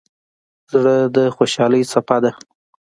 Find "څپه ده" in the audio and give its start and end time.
1.91-2.31